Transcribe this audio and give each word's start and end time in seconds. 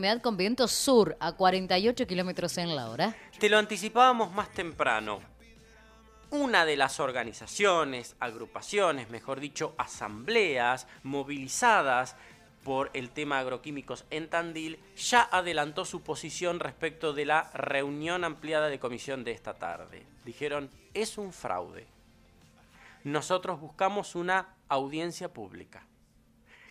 Humedad 0.00 0.22
con 0.22 0.36
viento 0.36 0.68
sur 0.68 1.16
a 1.18 1.32
48 1.32 2.06
kilómetros 2.06 2.56
en 2.58 2.76
la 2.76 2.88
hora. 2.88 3.16
Te 3.40 3.48
lo 3.48 3.58
anticipábamos 3.58 4.32
más 4.32 4.48
temprano. 4.52 5.18
Una 6.30 6.64
de 6.64 6.76
las 6.76 7.00
organizaciones, 7.00 8.14
agrupaciones, 8.20 9.10
mejor 9.10 9.40
dicho, 9.40 9.74
asambleas 9.76 10.86
movilizadas 11.02 12.14
por 12.62 12.90
el 12.94 13.10
tema 13.10 13.40
agroquímicos 13.40 14.04
en 14.10 14.30
Tandil, 14.30 14.78
ya 14.96 15.28
adelantó 15.32 15.84
su 15.84 16.00
posición 16.02 16.60
respecto 16.60 17.12
de 17.12 17.24
la 17.24 17.50
reunión 17.52 18.22
ampliada 18.22 18.68
de 18.68 18.78
comisión 18.78 19.24
de 19.24 19.32
esta 19.32 19.54
tarde. 19.54 20.06
Dijeron, 20.24 20.70
es 20.94 21.18
un 21.18 21.32
fraude. 21.32 21.88
Nosotros 23.02 23.60
buscamos 23.60 24.14
una 24.14 24.54
audiencia 24.68 25.32
pública 25.32 25.87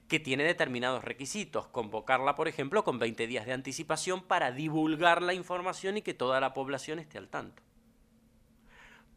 que 0.07 0.19
tiene 0.19 0.43
determinados 0.43 1.03
requisitos. 1.03 1.67
Convocarla, 1.67 2.35
por 2.35 2.47
ejemplo, 2.47 2.83
con 2.83 2.99
20 2.99 3.27
días 3.27 3.45
de 3.45 3.53
anticipación 3.53 4.21
para 4.23 4.51
divulgar 4.51 5.21
la 5.21 5.33
información 5.33 5.97
y 5.97 6.01
que 6.01 6.13
toda 6.13 6.39
la 6.39 6.53
población 6.53 6.99
esté 6.99 7.17
al 7.17 7.29
tanto. 7.29 7.61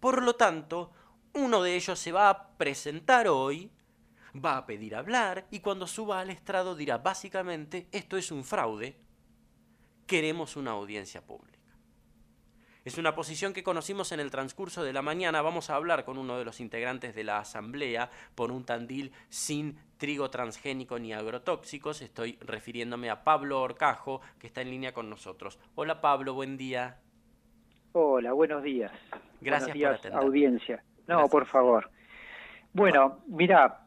Por 0.00 0.22
lo 0.22 0.34
tanto, 0.34 0.90
uno 1.34 1.62
de 1.62 1.76
ellos 1.76 1.98
se 1.98 2.12
va 2.12 2.30
a 2.30 2.48
presentar 2.56 3.28
hoy, 3.28 3.70
va 4.34 4.56
a 4.56 4.66
pedir 4.66 4.96
hablar 4.96 5.46
y 5.50 5.60
cuando 5.60 5.86
suba 5.86 6.20
al 6.20 6.30
estrado 6.30 6.74
dirá 6.74 6.98
básicamente, 6.98 7.88
esto 7.92 8.16
es 8.16 8.32
un 8.32 8.44
fraude, 8.44 8.96
queremos 10.06 10.56
una 10.56 10.72
audiencia 10.72 11.24
pública. 11.24 11.59
Es 12.82 12.96
una 12.96 13.14
posición 13.14 13.52
que 13.52 13.62
conocimos 13.62 14.10
en 14.12 14.20
el 14.20 14.30
transcurso 14.30 14.82
de 14.82 14.94
la 14.94 15.02
mañana. 15.02 15.42
Vamos 15.42 15.68
a 15.68 15.74
hablar 15.74 16.06
con 16.06 16.16
uno 16.16 16.38
de 16.38 16.46
los 16.46 16.60
integrantes 16.60 17.14
de 17.14 17.24
la 17.24 17.38
Asamblea 17.38 18.08
por 18.34 18.50
un 18.50 18.64
Tandil 18.64 19.12
sin 19.28 19.76
trigo 19.98 20.30
transgénico 20.30 20.98
ni 20.98 21.12
agrotóxicos. 21.12 22.00
Estoy 22.00 22.38
refiriéndome 22.40 23.10
a 23.10 23.22
Pablo 23.22 23.60
Orcajo, 23.60 24.22
que 24.38 24.46
está 24.46 24.62
en 24.62 24.70
línea 24.70 24.94
con 24.94 25.10
nosotros. 25.10 25.60
Hola 25.74 26.00
Pablo, 26.00 26.32
buen 26.32 26.56
día. 26.56 26.96
Hola, 27.92 28.32
buenos 28.32 28.62
días. 28.62 28.92
Gracias 29.42 29.76
buenos 29.76 29.90
por 29.90 29.98
atender. 29.98 30.24
audiencia. 30.24 30.82
No, 31.06 31.28
por 31.28 31.44
favor. 31.44 31.90
Bueno, 32.72 33.18
mira, 33.26 33.80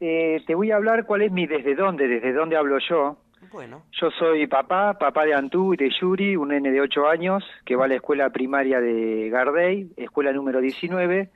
eh, 0.00 0.42
te 0.46 0.54
voy 0.54 0.70
a 0.70 0.76
hablar 0.76 1.06
cuál 1.06 1.22
es 1.22 1.32
mi 1.32 1.46
desde 1.46 1.74
dónde, 1.74 2.08
desde 2.08 2.34
dónde 2.34 2.58
hablo 2.58 2.78
yo. 2.78 3.16
Bueno. 3.52 3.82
Yo 3.92 4.10
soy 4.10 4.46
papá, 4.46 4.98
papá 4.98 5.24
de 5.24 5.34
Antú 5.34 5.74
y 5.74 5.76
de 5.76 5.90
Yuri, 5.90 6.36
un 6.36 6.48
nene 6.48 6.70
de 6.70 6.80
8 6.80 7.08
años 7.08 7.44
que 7.64 7.76
va 7.76 7.84
a 7.84 7.88
la 7.88 7.96
escuela 7.96 8.30
primaria 8.30 8.80
de 8.80 9.28
Gardey, 9.30 9.90
escuela 9.96 10.32
número 10.32 10.60
19, 10.60 11.30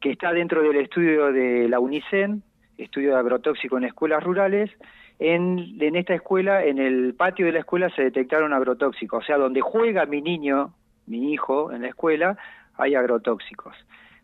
que 0.00 0.10
está 0.10 0.32
dentro 0.32 0.62
del 0.62 0.76
estudio 0.76 1.32
de 1.32 1.68
la 1.68 1.80
UNICEN, 1.80 2.42
estudio 2.78 3.12
de 3.12 3.18
agrotóxico 3.18 3.78
en 3.78 3.84
escuelas 3.84 4.22
rurales. 4.22 4.70
En, 5.18 5.76
en 5.80 5.96
esta 5.96 6.14
escuela, 6.14 6.64
en 6.64 6.78
el 6.78 7.14
patio 7.14 7.46
de 7.46 7.52
la 7.52 7.60
escuela 7.60 7.88
se 7.90 8.02
detectaron 8.02 8.52
agrotóxicos, 8.52 9.24
o 9.24 9.26
sea, 9.26 9.38
donde 9.38 9.60
juega 9.60 10.04
mi 10.04 10.20
niño, 10.20 10.74
mi 11.06 11.32
hijo 11.32 11.72
en 11.72 11.82
la 11.82 11.88
escuela, 11.88 12.36
hay 12.76 12.94
agrotóxicos. 12.94 13.74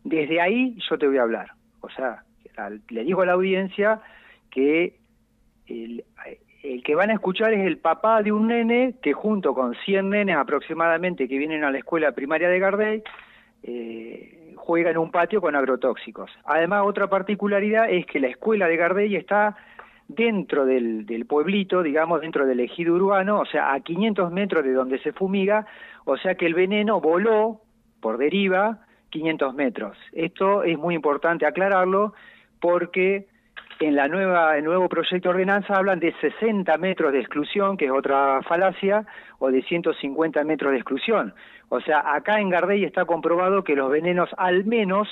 Desde 0.03 0.39
ahí 0.39 0.77
yo 0.89 0.97
te 0.97 1.07
voy 1.07 1.17
a 1.17 1.23
hablar, 1.23 1.51
o 1.81 1.89
sea, 1.89 2.23
le 2.89 3.03
digo 3.03 3.21
a 3.21 3.25
la 3.25 3.33
audiencia 3.33 4.01
que 4.51 4.97
el, 5.67 6.03
el 6.63 6.81
que 6.81 6.95
van 6.95 7.09
a 7.09 7.13
escuchar 7.13 7.53
es 7.53 7.65
el 7.65 7.77
papá 7.77 8.23
de 8.23 8.31
un 8.31 8.47
nene 8.47 8.95
que 9.01 9.11
junto 9.11 9.53
con 9.53 9.75
100 9.75 10.09
nenes 10.09 10.37
aproximadamente 10.37 11.27
que 11.27 11.37
vienen 11.37 11.65
a 11.65 11.71
la 11.71 11.77
escuela 11.77 12.13
primaria 12.13 12.47
de 12.47 12.59
Gardey, 12.59 13.03
eh, 13.63 14.53
juega 14.55 14.89
en 14.89 14.97
un 14.97 15.11
patio 15.11 15.41
con 15.41 15.55
agrotóxicos. 15.57 16.31
Además, 16.45 16.83
otra 16.85 17.07
particularidad 17.07 17.89
es 17.89 18.05
que 18.05 18.21
la 18.21 18.27
escuela 18.27 18.67
de 18.67 18.77
Gardey 18.77 19.15
está 19.15 19.57
dentro 20.07 20.65
del, 20.65 21.05
del, 21.05 21.25
pueblito, 21.25 21.83
digamos, 21.83 22.21
dentro 22.21 22.45
del 22.45 22.61
ejido 22.61 22.93
urbano, 22.95 23.41
o 23.41 23.45
sea, 23.45 23.73
a 23.73 23.81
500 23.81 24.31
metros 24.31 24.63
de 24.63 24.71
donde 24.71 24.99
se 24.99 25.11
fumiga, 25.11 25.65
o 26.05 26.17
sea 26.17 26.35
que 26.35 26.45
el 26.45 26.53
veneno 26.53 27.01
voló 27.01 27.61
por 27.99 28.17
deriva 28.17 28.79
500 29.09 29.53
metros. 29.53 29.97
Esto 30.13 30.63
es 30.63 30.77
muy 30.77 30.95
importante 30.95 31.45
aclararlo 31.45 32.13
porque 32.59 33.27
en 33.79 33.95
la 33.95 34.07
nueva, 34.07 34.57
el 34.57 34.63
nuevo 34.63 34.87
proyecto 34.89 35.29
de 35.29 35.35
ordenanza 35.35 35.75
hablan 35.75 35.99
de 35.99 36.13
60 36.19 36.77
metros 36.77 37.11
de 37.11 37.19
exclusión, 37.19 37.77
que 37.77 37.85
es 37.85 37.91
otra 37.91 38.41
falacia, 38.43 39.05
o 39.39 39.51
de 39.51 39.61
150 39.63 40.43
metros 40.43 40.71
de 40.71 40.77
exclusión. 40.77 41.33
O 41.69 41.81
sea, 41.81 42.13
acá 42.13 42.39
en 42.39 42.49
Gardey 42.49 42.83
está 42.83 43.05
comprobado 43.05 43.63
que 43.63 43.75
los 43.75 43.89
venenos 43.91 44.29
al 44.37 44.65
menos 44.65 45.07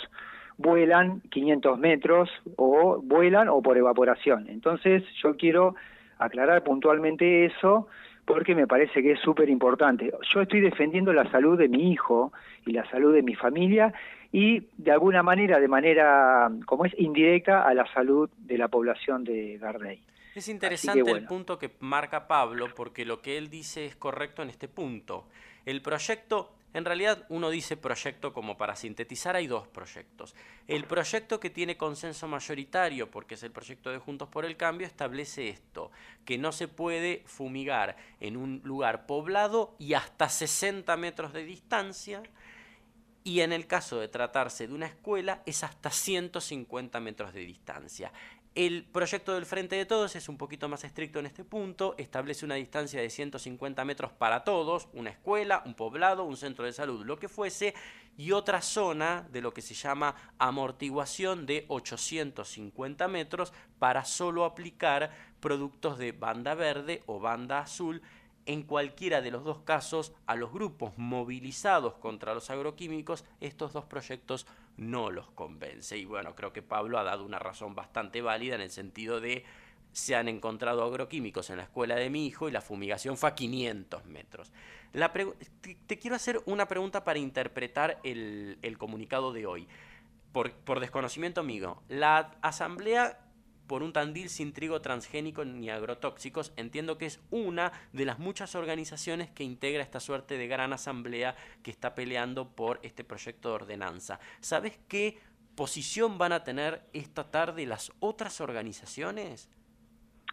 vuelan 0.57 1.21
500 1.31 1.79
metros 1.79 2.29
o 2.55 3.01
vuelan 3.01 3.49
o 3.49 3.61
por 3.61 3.77
evaporación. 3.77 4.47
Entonces 4.47 5.03
yo 5.21 5.35
quiero 5.35 5.75
aclarar 6.19 6.63
puntualmente 6.63 7.45
eso 7.45 7.87
porque 8.31 8.55
me 8.55 8.65
parece 8.65 9.03
que 9.03 9.11
es 9.11 9.19
súper 9.19 9.49
importante. 9.49 10.09
Yo 10.33 10.41
estoy 10.41 10.61
defendiendo 10.61 11.11
la 11.11 11.29
salud 11.31 11.57
de 11.57 11.67
mi 11.67 11.91
hijo 11.91 12.31
y 12.65 12.71
la 12.71 12.89
salud 12.89 13.13
de 13.13 13.21
mi 13.21 13.35
familia 13.35 13.93
y 14.31 14.63
de 14.77 14.91
alguna 14.91 15.21
manera, 15.21 15.59
de 15.59 15.67
manera, 15.67 16.49
como 16.65 16.85
es, 16.85 16.93
indirecta 16.97 17.67
a 17.67 17.73
la 17.73 17.85
salud 17.93 18.29
de 18.37 18.57
la 18.57 18.69
población 18.69 19.25
de 19.25 19.57
Gardey. 19.57 19.99
Es 20.33 20.47
interesante 20.47 21.11
el 21.11 21.25
punto 21.25 21.59
que 21.59 21.71
marca 21.81 22.29
Pablo, 22.29 22.69
porque 22.73 23.03
lo 23.03 23.21
que 23.21 23.37
él 23.37 23.49
dice 23.49 23.85
es 23.85 23.97
correcto 23.97 24.41
en 24.41 24.49
este 24.49 24.69
punto. 24.69 25.25
El 25.65 25.81
proyecto, 25.81 26.51
en 26.73 26.85
realidad 26.85 27.25
uno 27.29 27.49
dice 27.49 27.77
proyecto 27.77 28.33
como 28.33 28.57
para 28.57 28.75
sintetizar, 28.75 29.35
hay 29.35 29.47
dos 29.47 29.67
proyectos. 29.67 30.35
El 30.67 30.85
proyecto 30.85 31.39
que 31.39 31.49
tiene 31.49 31.77
consenso 31.77 32.27
mayoritario, 32.27 33.11
porque 33.11 33.35
es 33.35 33.43
el 33.43 33.51
proyecto 33.51 33.91
de 33.91 33.97
Juntos 33.97 34.29
por 34.29 34.45
el 34.45 34.57
Cambio, 34.57 34.87
establece 34.87 35.49
esto, 35.49 35.91
que 36.25 36.37
no 36.37 36.51
se 36.51 36.67
puede 36.67 37.23
fumigar 37.25 37.97
en 38.19 38.37
un 38.37 38.61
lugar 38.63 39.05
poblado 39.05 39.75
y 39.79 39.93
hasta 39.93 40.29
60 40.29 40.95
metros 40.97 41.33
de 41.33 41.43
distancia, 41.43 42.23
y 43.23 43.41
en 43.41 43.53
el 43.53 43.67
caso 43.67 43.99
de 43.99 44.07
tratarse 44.07 44.67
de 44.67 44.73
una 44.73 44.87
escuela 44.87 45.43
es 45.45 45.63
hasta 45.63 45.91
150 45.91 46.99
metros 46.99 47.33
de 47.33 47.41
distancia. 47.41 48.11
El 48.53 48.83
proyecto 48.83 49.33
del 49.33 49.45
Frente 49.45 49.77
de 49.77 49.85
Todos 49.85 50.17
es 50.17 50.27
un 50.27 50.37
poquito 50.37 50.67
más 50.67 50.83
estricto 50.83 51.19
en 51.19 51.25
este 51.25 51.45
punto, 51.45 51.95
establece 51.97 52.43
una 52.43 52.55
distancia 52.55 52.99
de 52.99 53.09
150 53.09 53.85
metros 53.85 54.11
para 54.11 54.43
todos, 54.43 54.89
una 54.91 55.09
escuela, 55.09 55.63
un 55.65 55.73
poblado, 55.73 56.25
un 56.25 56.35
centro 56.35 56.65
de 56.65 56.73
salud, 56.73 57.05
lo 57.05 57.17
que 57.17 57.29
fuese, 57.29 57.73
y 58.17 58.33
otra 58.33 58.61
zona 58.61 59.25
de 59.31 59.39
lo 59.39 59.53
que 59.53 59.61
se 59.61 59.73
llama 59.73 60.15
amortiguación 60.37 61.45
de 61.45 61.63
850 61.69 63.07
metros 63.07 63.53
para 63.79 64.03
solo 64.03 64.43
aplicar 64.43 65.11
productos 65.39 65.97
de 65.97 66.11
banda 66.11 66.53
verde 66.53 67.03
o 67.05 67.21
banda 67.21 67.59
azul 67.59 68.01
en 68.51 68.63
cualquiera 68.63 69.21
de 69.21 69.31
los 69.31 69.43
dos 69.43 69.59
casos, 69.59 70.13
a 70.25 70.35
los 70.35 70.51
grupos 70.51 70.97
movilizados 70.97 71.93
contra 71.95 72.33
los 72.33 72.49
agroquímicos, 72.49 73.23
estos 73.39 73.71
dos 73.73 73.85
proyectos 73.85 74.45
no 74.77 75.09
los 75.09 75.29
convence. 75.31 75.97
Y 75.97 76.05
bueno, 76.05 76.35
creo 76.35 76.51
que 76.51 76.61
Pablo 76.61 76.99
ha 76.99 77.03
dado 77.03 77.23
una 77.23 77.39
razón 77.39 77.75
bastante 77.75 78.21
válida 78.21 78.55
en 78.55 78.61
el 78.61 78.71
sentido 78.71 79.21
de 79.21 79.45
se 79.93 80.15
han 80.15 80.27
encontrado 80.27 80.83
agroquímicos 80.83 81.49
en 81.49 81.57
la 81.57 81.63
escuela 81.63 81.95
de 81.95 82.09
mi 82.09 82.25
hijo 82.25 82.47
y 82.47 82.51
la 82.51 82.61
fumigación 82.61 83.17
fue 83.17 83.29
a 83.29 83.35
500 83.35 84.05
metros. 84.05 84.51
te, 85.87 85.99
quiero 85.99 86.15
hacer 86.15 86.41
una 86.45 86.67
pregunta 86.67 87.03
para 87.03 87.19
interpretar 87.19 87.99
el, 88.03 88.75
comunicado 88.77 89.33
de 89.33 89.45
hoy. 89.45 89.67
Por, 90.31 90.79
desconocimiento 90.79 91.43
mío, 91.43 91.81
la 91.89 92.31
asamblea 92.41 93.19
por 93.71 93.83
un 93.83 93.93
Tandil 93.93 94.27
sin 94.27 94.51
trigo 94.51 94.81
transgénico 94.81 95.45
ni 95.45 95.69
agrotóxicos, 95.69 96.51
entiendo 96.57 96.97
que 96.97 97.05
es 97.05 97.21
una 97.31 97.71
de 97.93 98.03
las 98.03 98.19
muchas 98.19 98.53
organizaciones 98.55 99.29
que 99.29 99.45
integra 99.45 99.81
esta 99.81 100.01
suerte 100.01 100.37
de 100.37 100.45
gran 100.45 100.73
asamblea 100.73 101.35
que 101.63 101.71
está 101.71 101.95
peleando 101.95 102.49
por 102.53 102.81
este 102.83 103.05
proyecto 103.05 103.47
de 103.47 103.55
ordenanza. 103.55 104.19
¿Sabes 104.41 104.77
qué 104.89 105.19
posición 105.55 106.17
van 106.17 106.33
a 106.33 106.43
tener 106.43 106.81
esta 106.91 107.31
tarde 107.31 107.65
las 107.65 107.93
otras 108.01 108.41
organizaciones? 108.41 109.49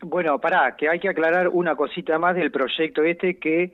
Bueno, 0.03 0.41
pará, 0.41 0.75
que 0.77 0.89
hay 0.89 0.99
que 0.99 1.09
aclarar 1.09 1.47
una 1.47 1.77
cosita 1.77 2.19
más 2.19 2.35
del 2.35 2.51
proyecto 2.51 3.05
este 3.05 3.39
que 3.39 3.73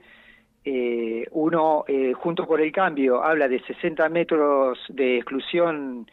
eh, 0.63 1.25
uno, 1.31 1.85
eh, 1.87 2.13
junto 2.13 2.45
por 2.45 2.61
el 2.61 2.71
cambio, 2.71 3.23
habla 3.23 3.47
de 3.47 3.59
60 3.61 4.09
metros 4.09 4.77
de 4.89 5.17
exclusión 5.17 6.05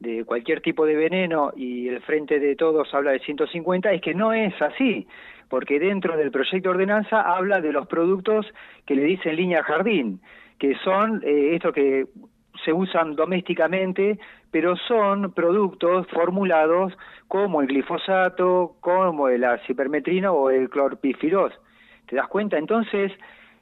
de 0.00 0.24
cualquier 0.24 0.62
tipo 0.62 0.86
de 0.86 0.96
veneno 0.96 1.52
y 1.54 1.88
el 1.88 2.00
Frente 2.00 2.40
de 2.40 2.56
Todos 2.56 2.92
habla 2.94 3.12
de 3.12 3.20
150, 3.20 3.92
es 3.92 4.00
que 4.00 4.14
no 4.14 4.32
es 4.32 4.52
así, 4.60 5.06
porque 5.48 5.78
dentro 5.78 6.16
del 6.16 6.30
proyecto 6.30 6.70
de 6.70 6.74
ordenanza 6.74 7.20
habla 7.20 7.60
de 7.60 7.72
los 7.72 7.86
productos 7.86 8.46
que 8.86 8.94
le 8.94 9.04
dicen 9.04 9.36
línea 9.36 9.62
jardín, 9.62 10.20
que 10.58 10.74
son 10.82 11.22
eh, 11.22 11.54
estos 11.54 11.74
que 11.74 12.06
se 12.64 12.72
usan 12.72 13.14
domésticamente, 13.14 14.18
pero 14.50 14.74
son 14.76 15.32
productos 15.32 16.06
formulados 16.08 16.96
como 17.28 17.60
el 17.60 17.68
glifosato, 17.68 18.76
como 18.80 19.28
el 19.28 19.44
acipermetrino 19.44 20.32
o 20.32 20.50
el 20.50 20.68
clorpifiros. 20.68 21.52
¿Te 22.06 22.16
das 22.16 22.26
cuenta? 22.28 22.58
Entonces, 22.58 23.12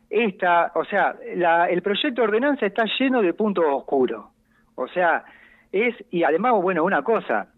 esta, 0.08 0.72
o 0.74 0.84
sea, 0.84 1.16
la, 1.36 1.68
el 1.68 1.82
proyecto 1.82 2.22
de 2.22 2.28
ordenanza 2.28 2.66
está 2.66 2.84
lleno 2.98 3.20
de 3.20 3.34
puntos 3.34 3.64
oscuros. 3.68 4.26
O 4.74 4.88
sea, 4.88 5.24
es, 5.72 5.94
y 6.10 6.22
además, 6.22 6.54
bueno, 6.62 6.84
una 6.84 7.02
cosa, 7.02 7.48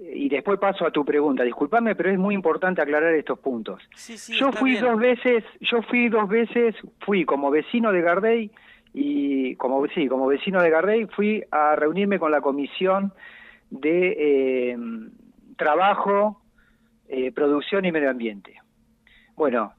y 0.00 0.28
después 0.28 0.58
paso 0.58 0.86
a 0.86 0.90
tu 0.90 1.04
pregunta. 1.04 1.42
Disculpame, 1.42 1.94
pero 1.94 2.10
es 2.10 2.18
muy 2.18 2.34
importante 2.34 2.80
aclarar 2.80 3.14
estos 3.14 3.38
puntos. 3.38 3.82
yo 4.28 4.52
fui 4.52 4.76
dos 4.76 4.98
veces, 4.98 5.44
yo 5.60 5.82
fui 5.82 6.08
dos 6.08 6.28
veces, 6.28 6.74
fui 7.00 7.24
como 7.24 7.50
vecino 7.50 7.92
de 7.92 8.00
Gardey 8.00 8.50
y 8.94 9.56
como 9.56 9.84
sí, 9.88 10.08
como 10.08 10.26
vecino 10.26 10.62
de 10.62 10.70
Gardey 10.70 11.06
fui 11.06 11.42
a 11.50 11.76
reunirme 11.76 12.18
con 12.18 12.30
la 12.30 12.40
comisión 12.40 13.12
de 13.70 14.16
eh, 14.18 14.78
trabajo, 15.56 16.40
eh, 17.08 17.32
producción 17.32 17.84
y 17.84 17.92
medio 17.92 18.10
ambiente. 18.10 18.54
Bueno, 19.36 19.72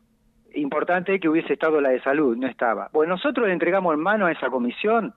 importante 0.53 1.19
que 1.19 1.29
hubiese 1.29 1.53
estado 1.53 1.81
la 1.81 1.89
de 1.89 2.01
salud, 2.01 2.35
no 2.35 2.47
estaba. 2.47 2.89
Bueno, 2.91 3.15
nosotros 3.15 3.47
le 3.47 3.53
entregamos 3.53 3.93
en 3.93 3.99
mano 3.99 4.25
a 4.25 4.31
esa 4.31 4.49
comisión 4.49 5.13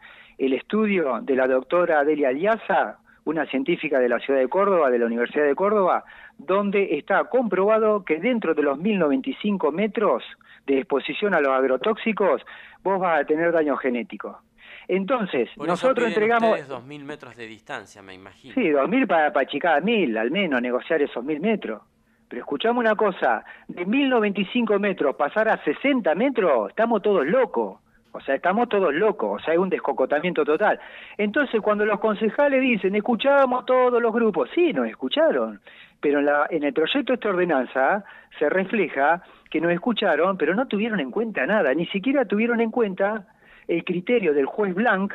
el 0.47 0.55
estudio 0.55 1.21
de 1.23 1.37
la 1.37 1.47
doctora 1.47 2.03
Delia 2.05 2.31
Aliaza, 2.31 2.99
una 3.25 3.47
científica 3.47 4.01
de 4.01 4.09
la 4.09 4.19
ciudad 4.19 4.41
de 4.41 4.49
Córdoba, 4.49 4.91
de 4.91 4.99
la 4.99 5.07
Universidad 5.07 5.45
de 5.45 5.55
Córdoba, 5.55 6.05
donde 6.37 6.97
está 6.97 7.23
comprobado 7.25 8.05
que 8.05 8.19
dentro 8.19 8.53
de 8.53 8.63
los 8.63 8.77
1095 8.77 9.71
metros 9.71 10.25
de 10.67 10.79
exposición 10.79 11.35
a 11.35 11.41
los 11.41 11.53
agrotóxicos, 11.53 12.43
vos 12.83 12.99
vas 12.99 13.21
a 13.21 13.25
tener 13.25 13.53
daño 13.53 13.77
genético. 13.77 14.41
Entonces, 14.89 15.49
nosotros 15.57 16.09
entregamos... 16.09 16.59
Ustedes 16.59 16.69
2.000 16.69 17.05
metros 17.05 17.37
de 17.37 17.47
distancia, 17.47 18.03
me 18.03 18.15
imagino. 18.15 18.55
Sí, 18.55 18.63
2.000 18.63 19.07
para, 19.07 19.33
para 19.33 19.45
achicar 19.45 19.81
1.000, 19.81 20.19
al 20.19 20.33
menos, 20.33 20.61
negociar 20.61 21.01
esos 21.03 21.25
1.000 21.25 21.41
metros. 21.41 21.83
Pero 22.29 22.41
escuchamos 22.41 22.81
una 22.81 22.97
cosa, 22.97 23.45
de 23.69 23.87
1.095 23.87 24.81
metros 24.81 25.15
pasar 25.15 25.49
a 25.49 25.63
60 25.63 26.13
metros, 26.17 26.71
estamos 26.71 27.01
todos 27.01 27.25
locos. 27.25 27.79
O 28.13 28.21
sea, 28.21 28.35
estamos 28.35 28.69
todos 28.69 28.95
locos, 28.95 29.41
o 29.41 29.45
sea, 29.45 29.53
hay 29.53 29.59
un 29.59 29.71
descocotamiento 29.71 30.45
total. 30.45 30.79
Entonces, 31.17 31.61
cuando 31.63 31.87
los 31.87 31.99
concejales 31.99 32.61
dicen, 32.61 32.95
escuchamos 32.95 33.65
todos 33.65 34.01
los 34.03 34.13
grupos, 34.13 34.51
sí, 34.55 34.73
nos 34.73 34.87
escucharon, 34.87 35.61
pero 36.01 36.19
en, 36.19 36.27
la, 36.27 36.47
en 36.51 36.63
el 36.63 36.75
proyecto 36.75 37.13
de 37.13 37.15
esta 37.15 37.31
ordenanza 37.31 38.05
se 38.39 38.51
refleja 38.51 39.23
que 39.51 39.61
nos 39.61 39.73
escucharon, 39.73 40.37
pero 40.37 40.55
no 40.55 40.67
tuvieron 40.67 41.01
en 41.01 41.11
cuenta 41.11 41.47
nada, 41.47 41.73
ni 41.73 41.87
siquiera 41.87 42.27
tuvieron 42.27 42.61
en 42.61 42.71
cuenta 42.71 43.27
el 43.67 43.83
criterio 43.85 44.35
del 44.35 44.47
juez 44.47 44.75
Blanc, 44.75 45.13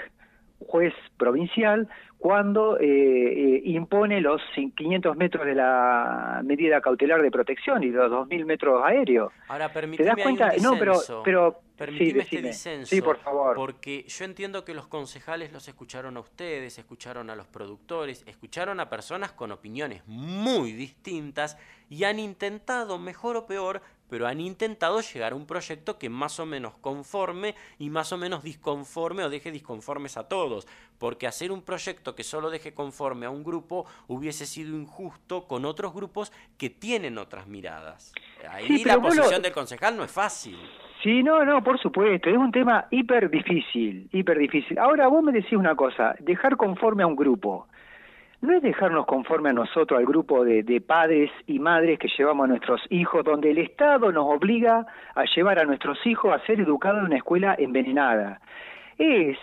juez 0.59 0.93
provincial, 1.17 1.87
cuando 2.17 2.79
eh, 2.79 2.85
eh, 2.85 3.61
impone 3.65 4.21
los 4.21 4.41
500 4.55 5.15
metros 5.15 5.45
de 5.45 5.55
la 5.55 6.41
medida 6.43 6.81
cautelar 6.81 7.21
de 7.21 7.29
protección 7.29 7.83
y 7.83 7.87
los 7.87 8.11
2.000 8.11 8.45
metros 8.45 8.81
aéreos. 8.83 9.31
Ahora, 9.47 9.71
¿Te 9.71 10.03
das 10.03 10.15
cuenta? 10.21 10.53
no, 10.61 10.77
pero, 10.77 10.95
pero 11.23 11.59
Permitime 11.77 12.23
este 12.23 12.41
disenso. 12.41 12.89
Sí, 12.89 13.01
por 13.01 13.19
favor. 13.19 13.55
Porque 13.55 14.03
yo 14.07 14.25
entiendo 14.25 14.65
que 14.65 14.73
los 14.73 14.87
concejales 14.87 15.53
los 15.53 15.67
escucharon 15.67 16.17
a 16.17 16.21
ustedes, 16.21 16.79
escucharon 16.79 17.29
a 17.29 17.35
los 17.35 17.45
productores, 17.45 18.23
escucharon 18.25 18.79
a 18.79 18.89
personas 18.89 19.31
con 19.31 19.51
opiniones 19.51 20.01
muy 20.07 20.71
distintas 20.71 21.55
y 21.87 22.03
han 22.03 22.17
intentado, 22.17 22.97
mejor 22.97 23.37
o 23.37 23.45
peor, 23.45 23.83
pero 24.09 24.27
han 24.27 24.39
intentado 24.39 25.01
llegar 25.01 25.33
a 25.33 25.35
un 25.35 25.45
proyecto 25.45 25.97
que 25.97 26.09
más 26.09 26.39
o 26.39 26.45
menos 26.45 26.73
conforme 26.81 27.55
y 27.79 27.89
más 27.89 28.13
o 28.13 28.17
menos 28.17 28.43
disconforme 28.43 29.23
o 29.23 29.29
deje 29.29 29.51
disconformes 29.51 30.17
a 30.17 30.27
todos, 30.27 30.67
porque 30.97 31.27
hacer 31.27 31.51
un 31.51 31.61
proyecto 31.61 32.15
que 32.15 32.23
solo 32.23 32.49
deje 32.49 32.73
conforme 32.73 33.25
a 33.25 33.29
un 33.29 33.43
grupo 33.43 33.85
hubiese 34.07 34.45
sido 34.45 34.75
injusto 34.75 35.47
con 35.47 35.65
otros 35.65 35.93
grupos 35.93 36.31
que 36.57 36.69
tienen 36.69 37.17
otras 37.17 37.47
miradas. 37.47 38.13
Ahí 38.49 38.83
la 38.83 38.99
posición 38.99 39.41
del 39.41 39.51
concejal 39.51 39.97
no 39.97 40.03
es 40.03 40.11
fácil. 40.11 40.57
Sí, 41.03 41.21
no, 41.21 41.45
no, 41.45 41.63
por 41.63 41.79
supuesto, 41.79 42.29
es 42.29 42.37
un 42.37 42.51
tema 42.51 42.87
hiper 42.89 43.29
difícil, 43.29 44.09
hiper 44.11 44.39
difícil. 44.39 44.79
Ahora 44.79 45.07
vos 45.07 45.23
me 45.23 45.31
decís 45.31 45.53
una 45.53 45.75
cosa, 45.75 46.15
dejar 46.19 46.57
conforme 46.57 47.03
a 47.03 47.07
un 47.07 47.15
grupo 47.15 47.67
no 48.41 48.53
es 48.53 48.61
dejarnos 48.61 49.05
conforme 49.05 49.49
a 49.49 49.53
nosotros, 49.53 49.99
al 49.99 50.05
grupo 50.05 50.43
de, 50.43 50.81
padres 50.81 51.31
y 51.47 51.59
madres 51.59 51.97
que 51.97 52.07
llevamos 52.17 52.45
a 52.45 52.47
nuestros 52.47 52.81
hijos, 52.89 53.23
donde 53.23 53.51
el 53.51 53.57
Estado 53.57 54.11
nos 54.11 54.25
obliga 54.25 54.85
a 55.15 55.23
llevar 55.35 55.59
a 55.59 55.65
nuestros 55.65 55.97
hijos 56.05 56.33
a 56.33 56.45
ser 56.45 56.59
educados 56.59 56.99
en 56.99 57.05
una 57.05 57.17
escuela 57.17 57.55
envenenada. 57.57 58.39
Es 58.97 59.37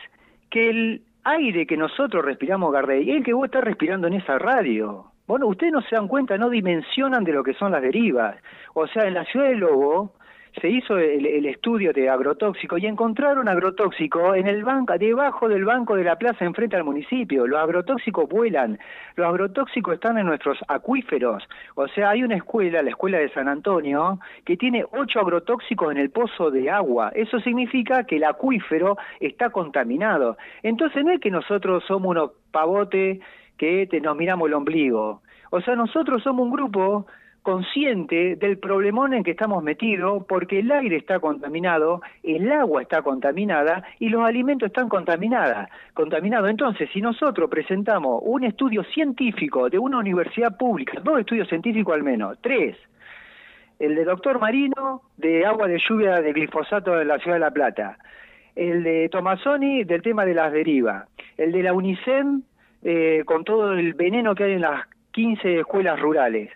que 0.49 0.71
el 0.71 1.03
aire 1.25 1.67
que 1.67 1.77
nosotros 1.77 2.25
respiramos, 2.25 2.73
Gardey, 2.73 3.11
es 3.11 3.17
el 3.17 3.25
que 3.25 3.33
vos 3.33 3.47
estás 3.47 3.65
respirando 3.65 4.07
en 4.07 4.15
esa 4.15 4.39
radio. 4.39 5.07
Bueno, 5.27 5.49
ustedes 5.49 5.73
no 5.73 5.81
se 5.83 5.97
dan 5.97 6.07
cuenta, 6.07 6.37
no 6.37 6.51
dimensionan 6.51 7.25
de 7.25 7.33
lo 7.33 7.43
que 7.43 7.55
son 7.55 7.73
las 7.73 7.83
derivas. 7.83 8.37
O 8.75 8.87
sea, 8.87 9.05
en 9.05 9.15
la 9.15 9.25
ciudad 9.25 9.49
de 9.49 9.57
Lobo, 9.57 10.13
se 10.61 10.69
hizo 10.69 10.99
el, 10.99 11.47
estudio 11.47 11.93
de 11.93 12.09
agrotóxico 12.09 12.79
y 12.79 12.87
encontraron 12.87 13.49
agrotóxico 13.49 14.35
en 14.35 14.47
el 14.47 14.65
banco, 14.65 14.97
debajo 14.97 15.49
del 15.49 15.65
banco 15.65 15.97
de 15.97 16.05
la 16.05 16.17
plaza 16.17 16.45
enfrente 16.45 16.77
al 16.77 16.85
municipio. 16.85 17.47
Los 17.47 17.61
agrotóxicos 17.61 18.29
vuelan, 18.29 18.79
los 19.17 19.27
agrotóxicos 19.27 19.95
están 19.95 20.19
en 20.19 20.27
nuestros 20.27 20.59
acuíferos. 20.69 21.43
O 21.75 21.89
sea, 21.89 22.11
hay 22.11 22.23
una 22.23 22.37
escuela, 22.37 22.83
la 22.83 22.91
escuela 22.91 23.19
de 23.19 23.31
San 23.31 23.49
Antonio, 23.49 24.21
que 24.45 24.57
tiene 24.57 24.85
ocho 24.93 25.21
agrotóxicos 25.21 25.91
en 25.91 25.99
el 25.99 26.11
pozo 26.11 26.51
de 26.51 26.71
agua. 26.71 27.11
Eso 27.15 27.41
significa 27.41 28.05
que 28.05 28.17
el 28.17 28.25
acuífero 28.25 28.97
está 29.21 29.51
contaminado. 29.51 30.37
Entonces 30.63 31.05
no 31.05 31.11
es 31.11 31.21
que 31.21 31.31
nosotros 31.31 31.85
somos 31.87 32.11
unos 32.11 32.31
pavotes 32.53 33.19
que 33.57 33.89
nos 34.03 34.17
miramos 34.17 34.49
el 34.49 34.55
ombligo. 34.55 35.23
O 35.51 35.61
sea, 35.61 35.75
nosotros 35.77 36.23
somos 36.23 36.47
un 36.47 36.53
grupo 36.53 37.07
consciente 37.45 38.37
del 38.37 38.59
problemón 38.59 39.13
en 39.13 39.23
que 39.23 39.33
estamos 39.33 39.63
metidos 39.63 40.25
porque 40.27 40.61
el 40.61 40.73
aire 40.73 40.97
está 40.97 41.21
contaminado, 41.21 42.01
el 42.23 42.51
agua 42.51 42.81
está 42.81 43.03
contaminada 43.03 43.85
y 43.99 44.09
los 44.09 44.25
alimentos 44.25 44.69
están 44.69 44.89
contaminados. 44.89 45.69
contaminados. 45.93 46.49
Entonces, 46.49 46.89
si 46.93 47.03
nosotros 47.03 47.51
presentamos 47.51 48.23
un 48.25 48.45
estudio 48.45 48.83
científico 48.83 49.69
de 49.69 49.79
una 49.79 49.99
universidad 49.99 50.57
pública, 50.57 50.99
dos 51.05 51.21
estudios 51.21 51.47
científicos 51.47 51.95
al 51.95 52.03
menos, 52.03 52.39
tres, 52.41 52.79
el 53.79 53.95
de 53.95 54.05
doctor 54.05 54.41
Marino 54.41 55.03
de 55.19 55.45
agua 55.45 55.69
de 55.69 55.79
lluvia 55.79 56.23
de 56.23 56.33
glifosato 56.33 56.97
de 56.97 57.05
la 57.05 57.19
ciudad 57.19 57.37
de 57.37 57.41
La 57.41 57.51
Plata, 57.51 57.99
el 58.57 58.83
de 58.83 59.11
Tomasoni 59.11 59.85
del 59.85 60.01
tema 60.01 60.25
de 60.25 60.33
las 60.33 60.51
derivas, 60.51 61.07
el 61.37 61.53
de 61.53 61.63
la 61.63 61.75
UNICEF 61.75 62.27
eh, 62.85 63.23
con 63.27 63.45
todo 63.45 63.75
el 63.75 63.93
veneno 63.93 64.35
que 64.35 64.45
hay 64.45 64.53
en 64.53 64.63
las 64.63 64.87
15 65.11 65.61
escuelas 65.61 66.01
rurales, 66.01 66.51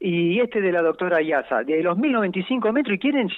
y 0.00 0.40
este 0.40 0.62
de 0.62 0.72
la 0.72 0.80
doctora 0.80 1.18
Ayaza, 1.18 1.62
de 1.62 1.82
los 1.82 1.98
1095 1.98 2.72
metros 2.72 2.96
y 2.96 2.98
quieren, 2.98 3.28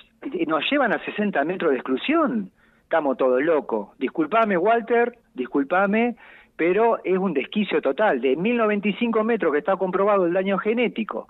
nos 0.47 0.70
llevan 0.70 0.93
a 0.94 1.05
60 1.05 1.44
metros 1.44 1.73
de 1.73 1.79
exclusión. 1.79 2.50
Estamos 2.85 3.17
todos 3.17 3.43
locos. 3.43 3.88
Disculpame, 3.99 4.56
Walter, 4.56 5.19
disculpame, 5.35 6.14
pero 6.56 7.03
es 7.03 7.19
un 7.19 7.35
desquicio 7.35 7.82
total. 7.82 8.20
De 8.20 8.37
1095 8.37 9.25
metros 9.25 9.53
que 9.53 9.59
está 9.59 9.76
comprobado 9.76 10.26
el 10.26 10.32
daño 10.32 10.56
genético 10.59 11.26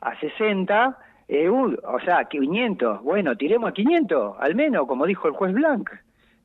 a 0.00 0.18
60, 0.18 0.98
eh, 1.28 1.48
o 1.48 2.00
sea, 2.04 2.24
500. 2.24 3.02
Bueno, 3.02 3.36
tiremos 3.36 3.70
a 3.70 3.72
500, 3.72 4.36
al 4.40 4.54
menos, 4.56 4.88
como 4.88 5.06
dijo 5.06 5.28
el 5.28 5.34
juez 5.34 5.54
Blanc. 5.54 5.88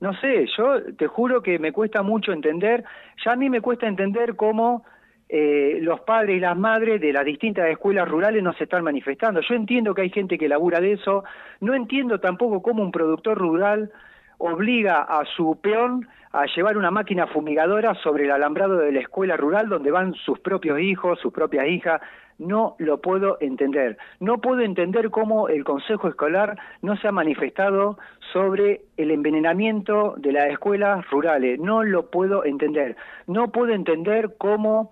No 0.01 0.13
sé, 0.13 0.45
yo 0.55 0.83
te 0.95 1.07
juro 1.07 1.41
que 1.41 1.57
me 1.57 1.71
cuesta 1.71 2.03
mucho 2.03 2.31
entender, 2.31 2.85
ya 3.25 3.33
a 3.33 3.35
mí 3.35 3.49
me 3.49 3.59
cuesta 3.59 3.87
entender 3.87 4.35
cómo 4.35 4.85
eh, 5.31 5.77
los 5.81 5.99
padres 6.01 6.37
y 6.37 6.39
las 6.39 6.57
madres 6.57 6.99
de 6.99 7.13
las 7.13 7.23
distintas 7.23 7.69
escuelas 7.69 8.09
rurales 8.09 8.41
no 8.41 8.51
se 8.53 8.63
están 8.63 8.83
manifestando. 8.83 9.41
Yo 9.41 9.53
entiendo 9.53 9.93
que 9.93 10.01
hay 10.01 10.09
gente 10.09 10.39
que 10.39 10.49
labura 10.49 10.79
de 10.79 10.93
eso, 10.93 11.23
no 11.59 11.75
entiendo 11.75 12.19
tampoco 12.19 12.63
cómo 12.63 12.81
un 12.81 12.91
productor 12.91 13.37
rural 13.37 13.91
obliga 14.39 15.01
a 15.03 15.23
su 15.35 15.59
peón 15.61 16.07
a 16.31 16.45
llevar 16.55 16.77
una 16.77 16.89
máquina 16.89 17.27
fumigadora 17.27 17.93
sobre 17.95 18.25
el 18.25 18.31
alambrado 18.31 18.77
de 18.77 18.91
la 18.91 19.01
escuela 19.01 19.37
rural 19.37 19.69
donde 19.69 19.91
van 19.91 20.13
sus 20.13 20.39
propios 20.39 20.79
hijos, 20.79 21.19
sus 21.19 21.31
propias 21.31 21.67
hijas. 21.67 22.01
No 22.39 22.75
lo 22.79 22.99
puedo 23.01 23.37
entender. 23.41 23.97
No 24.19 24.39
puedo 24.39 24.61
entender 24.61 25.11
cómo 25.11 25.49
el 25.49 25.63
Consejo 25.63 26.07
Escolar 26.07 26.57
no 26.81 26.95
se 26.97 27.07
ha 27.07 27.11
manifestado 27.11 27.99
sobre 28.31 28.81
el 28.97 29.11
envenenamiento 29.11 30.15
de 30.17 30.31
las 30.31 30.45
escuelas 30.45 31.07
rurales. 31.09 31.59
No 31.59 31.83
lo 31.83 32.09
puedo 32.09 32.45
entender. 32.45 32.95
No 33.27 33.51
puedo 33.51 33.73
entender 33.73 34.35
cómo 34.37 34.91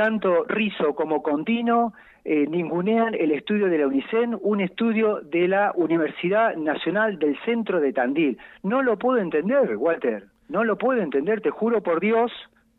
tanto 0.00 0.44
Rizo 0.44 0.94
como 0.94 1.22
Contino 1.22 1.92
eh, 2.24 2.46
ningunean 2.46 3.12
el 3.12 3.32
estudio 3.32 3.66
de 3.66 3.76
la 3.76 3.86
UNICEN, 3.86 4.38
un 4.40 4.62
estudio 4.62 5.20
de 5.20 5.46
la 5.46 5.72
Universidad 5.74 6.56
Nacional 6.56 7.18
del 7.18 7.38
Centro 7.44 7.80
de 7.80 7.92
Tandil. 7.92 8.38
No 8.62 8.80
lo 8.80 8.98
puedo 8.98 9.18
entender, 9.18 9.76
Walter, 9.76 10.24
no 10.48 10.64
lo 10.64 10.78
puedo 10.78 11.02
entender, 11.02 11.42
te 11.42 11.50
juro 11.50 11.82
por 11.82 12.00
Dios, 12.00 12.32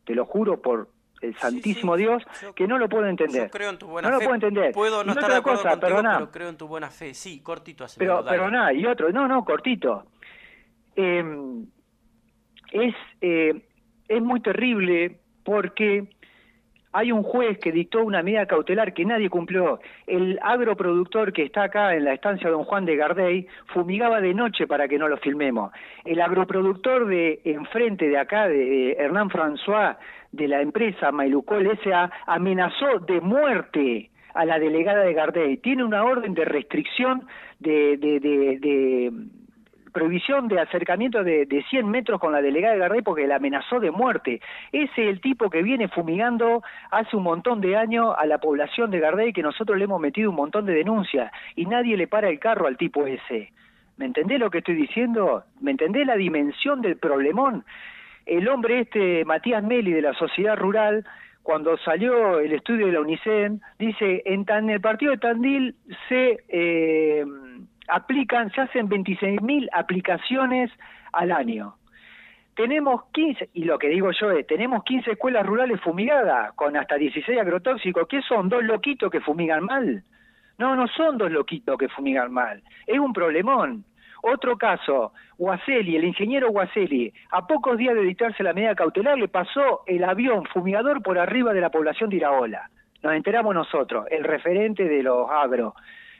te 0.03 0.15
lo 0.15 0.25
juro 0.25 0.63
por 0.63 0.87
el 1.21 1.35
Santísimo 1.37 1.95
Dios, 1.95 2.23
que 2.55 2.67
no 2.67 2.79
lo 2.79 2.89
puedo 2.89 3.05
entender. 3.05 3.43
Yo 3.43 3.51
creo 3.51 3.69
en 3.69 3.77
tu 3.77 3.85
buena 3.85 4.09
no 4.09 4.17
fe. 4.17 4.23
lo 4.23 4.27
puedo 4.27 4.35
entender. 4.35 4.73
Puedo 4.73 5.03
no 5.03 5.11
estar 5.11 5.29
de 5.29 5.37
acuerdo 5.37 5.61
contigo, 5.61 5.99
pero 6.01 6.31
creo 6.31 6.49
en 6.49 6.57
tu 6.57 6.67
buena 6.67 6.89
fe. 6.89 7.13
Sí, 7.13 7.39
cortito. 7.41 7.85
Pero, 7.99 8.49
nada, 8.49 8.73
y 8.73 8.83
otro, 8.87 9.11
no, 9.11 9.27
no, 9.27 9.45
cortito. 9.45 10.05
Em, 10.95 11.67
es, 12.71 12.95
eh, 13.21 13.61
es 14.07 14.21
muy 14.23 14.41
terrible 14.41 15.19
porque 15.43 16.09
hay 16.93 17.11
un 17.11 17.23
juez 17.23 17.57
que 17.59 17.71
dictó 17.71 18.03
una 18.03 18.21
medida 18.21 18.45
cautelar 18.45 18.93
que 18.93 19.05
nadie 19.05 19.29
cumplió. 19.29 19.79
El 20.07 20.39
agroproductor 20.41 21.31
que 21.31 21.43
está 21.43 21.63
acá 21.63 21.95
en 21.95 22.05
la 22.05 22.13
estancia 22.13 22.49
Don 22.49 22.63
Juan 22.63 22.85
de 22.85 22.95
Gardey 22.95 23.47
fumigaba 23.67 24.19
de 24.21 24.33
noche 24.33 24.67
para 24.67 24.87
que 24.87 24.97
no 24.97 25.07
lo 25.07 25.17
filmemos. 25.17 25.71
El 26.03 26.21
agroproductor 26.21 27.07
de 27.07 27.41
enfrente 27.45 28.09
de 28.09 28.17
acá, 28.17 28.47
de 28.47 28.93
Hernán 28.93 29.29
François, 29.29 29.97
de 30.31 30.47
la 30.47 30.61
empresa 30.61 31.11
Mailucol 31.11 31.67
S.A., 31.67 32.11
amenazó 32.25 32.99
de 32.99 33.21
muerte 33.21 34.09
a 34.33 34.45
la 34.45 34.59
delegada 34.59 35.03
de 35.03 35.13
Gardey. 35.13 35.57
Tiene 35.57 35.83
una 35.83 36.03
orden 36.03 36.33
de 36.33 36.45
restricción 36.45 37.27
de, 37.59 37.97
de, 37.97 38.19
de 38.19 39.11
prohibición 39.91 40.47
de 40.47 40.59
acercamiento 40.59 41.23
de, 41.23 41.45
de 41.45 41.63
100 41.69 41.89
metros 41.89 42.19
con 42.19 42.31
la 42.31 42.41
delegada 42.41 42.73
de 42.73 42.79
Gardey 42.79 43.01
porque 43.01 43.27
la 43.27 43.35
amenazó 43.35 43.79
de 43.79 43.91
muerte. 43.91 44.41
Ese 44.71 45.03
es 45.03 45.09
el 45.09 45.21
tipo 45.21 45.49
que 45.49 45.61
viene 45.61 45.87
fumigando 45.87 46.63
hace 46.89 47.15
un 47.15 47.23
montón 47.23 47.61
de 47.61 47.75
años 47.75 48.13
a 48.17 48.25
la 48.25 48.39
población 48.39 48.91
de 48.91 48.99
Gardey 48.99 49.33
que 49.33 49.43
nosotros 49.43 49.77
le 49.77 49.85
hemos 49.85 50.01
metido 50.01 50.29
un 50.29 50.35
montón 50.35 50.65
de 50.65 50.73
denuncias 50.73 51.31
y 51.55 51.65
nadie 51.65 51.97
le 51.97 52.07
para 52.07 52.29
el 52.29 52.39
carro 52.39 52.67
al 52.67 52.77
tipo 52.77 53.05
ese. 53.05 53.51
¿Me 53.97 54.05
entendés 54.05 54.39
lo 54.39 54.49
que 54.49 54.59
estoy 54.59 54.75
diciendo? 54.75 55.43
¿Me 55.59 55.71
entendés 55.71 56.07
la 56.07 56.15
dimensión 56.15 56.81
del 56.81 56.97
problemón? 56.97 57.63
El 58.25 58.47
hombre 58.47 58.81
este, 58.81 59.25
Matías 59.25 59.63
Meli 59.63 59.91
de 59.91 60.01
la 60.01 60.13
Sociedad 60.13 60.55
Rural, 60.55 61.05
cuando 61.43 61.77
salió 61.77 62.39
el 62.39 62.53
estudio 62.53 62.87
de 62.87 62.93
la 62.93 63.01
UNICEN, 63.01 63.61
dice, 63.77 64.21
en, 64.25 64.45
tan, 64.45 64.69
el 64.69 64.81
partido 64.81 65.11
de 65.11 65.17
Tandil 65.17 65.75
se... 66.07 66.43
Eh, 66.49 67.25
aplican, 67.91 68.51
se 68.51 68.61
hacen 68.61 68.89
26.000 68.89 69.69
aplicaciones 69.73 70.71
al 71.11 71.31
año. 71.31 71.75
Tenemos 72.55 73.03
15, 73.13 73.49
y 73.53 73.63
lo 73.63 73.77
que 73.77 73.89
digo 73.89 74.11
yo 74.11 74.31
es, 74.31 74.45
tenemos 74.47 74.83
15 74.83 75.11
escuelas 75.11 75.45
rurales 75.45 75.79
fumigadas 75.81 76.53
con 76.53 76.75
hasta 76.75 76.95
16 76.95 77.39
agrotóxicos. 77.39 78.07
¿Qué 78.07 78.21
son? 78.21 78.49
¿Dos 78.49 78.63
loquitos 78.63 79.09
que 79.09 79.21
fumigan 79.21 79.65
mal? 79.65 80.03
No, 80.57 80.75
no 80.75 80.87
son 80.87 81.17
dos 81.17 81.31
loquitos 81.31 81.77
que 81.77 81.89
fumigan 81.89 82.31
mal. 82.31 82.61
Es 82.85 82.99
un 82.99 83.13
problemón. 83.13 83.85
Otro 84.23 84.57
caso, 84.57 85.13
Guaseli, 85.37 85.95
el 85.95 86.03
ingeniero 86.03 86.51
Guaseli, 86.51 87.11
a 87.31 87.47
pocos 87.47 87.77
días 87.77 87.95
de 87.95 88.03
dictarse 88.03 88.43
la 88.43 88.53
medida 88.53 88.75
cautelar, 88.75 89.17
le 89.17 89.27
pasó 89.27 89.81
el 89.87 90.03
avión 90.03 90.45
fumigador 90.45 91.01
por 91.01 91.17
arriba 91.17 91.53
de 91.53 91.61
la 91.61 91.71
población 91.71 92.09
de 92.09 92.17
Iraola. 92.17 92.69
Nos 93.01 93.13
enteramos 93.13 93.55
nosotros, 93.55 94.05
el 94.11 94.23
referente 94.23 94.83
de 94.83 95.01
los 95.01 95.27
agro. 95.31 95.73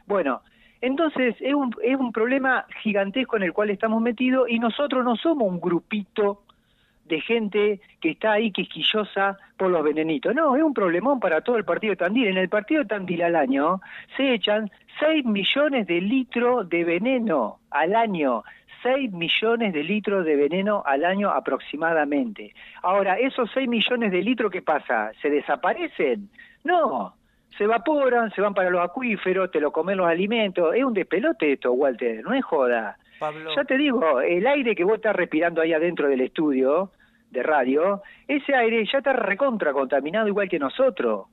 Bueno, 0.08 0.42
entonces, 0.82 1.36
es 1.40 1.54
un, 1.54 1.76
es 1.84 1.96
un 1.96 2.12
problema 2.12 2.66
gigantesco 2.82 3.38
en 3.38 3.44
el 3.44 3.54
cual 3.54 3.70
estamos 3.70 4.02
metidos 4.02 4.50
y 4.50 4.58
nosotros 4.58 5.06
no 5.06 5.16
somos 5.16 5.48
un 5.48 5.62
grupito 5.62 6.42
de 7.06 7.22
gente 7.22 7.82
que 8.00 8.12
está 8.12 8.34
ahí 8.34 8.52
quisquillosa 8.52 9.38
por 9.58 9.70
los 9.70 9.84
venenitos. 9.84 10.34
No, 10.34 10.56
es 10.56 10.64
un 10.64 10.74
problemón 10.74 11.20
para 11.20 11.42
todo 11.42 11.58
el 11.58 11.66
partido 11.66 11.92
de 11.92 11.98
Tandil. 11.98 12.28
En 12.28 12.38
el 12.38 12.50
partido 12.50 12.82
de 12.82 12.88
Tandil 12.88 13.22
al 13.22 13.36
año 13.36 13.82
se 14.18 14.34
echan 14.34 14.72
6 15.00 15.26
millones 15.26 15.86
de 15.86 16.02
litros 16.02 16.68
de 16.70 16.84
veneno 16.84 17.60
al 17.70 17.96
año. 17.96 18.44
6 18.82 19.12
millones 19.12 19.74
de 19.74 19.84
litros 19.84 20.26
de 20.26 20.36
veneno 20.36 20.82
al 20.86 21.06
año 21.06 21.30
aproximadamente. 21.30 22.56
Ahora, 22.82 23.20
¿esos 23.20 23.52
6 23.54 23.70
millones 23.70 24.12
de 24.12 24.24
litros 24.24 24.52
qué 24.52 24.64
pasa? 24.64 25.12
¿Se 25.22 25.30
desaparecen? 25.30 26.30
No, 26.64 27.14
se 27.58 27.66
evaporan, 27.66 28.32
se 28.32 28.42
van 28.42 28.54
para 28.54 28.70
los 28.70 28.82
acuíferos, 28.82 29.52
te 29.52 29.60
lo 29.60 29.72
comen 29.72 29.98
los 29.98 30.08
alimentos. 30.08 30.74
Es 30.74 30.84
un 30.84 30.94
despelote 30.94 31.54
esto, 31.54 31.72
Walter, 31.74 32.24
no 32.24 32.34
es 32.34 32.44
joda. 32.44 32.98
Ya 33.56 33.64
te 33.64 33.78
digo, 33.78 34.20
el 34.22 34.48
aire 34.48 34.76
que 34.76 34.84
vos 34.84 34.96
estás 34.96 35.16
respirando 35.16 35.62
ahí 35.62 35.74
adentro 35.74 36.08
del 36.08 36.22
estudio 36.22 36.92
de 37.30 37.44
radio, 37.44 38.02
ese 38.28 38.56
aire 38.56 38.84
ya 38.92 38.98
está 38.98 39.14
recontra 39.14 39.74
contaminado 39.74 40.28
igual 40.28 40.50
que 40.50 40.60
nosotros. 40.60 41.28